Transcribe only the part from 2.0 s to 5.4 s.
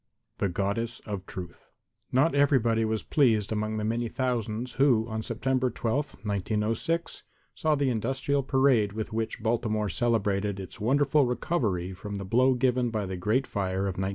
Not everybody was pleased among the many thousands who on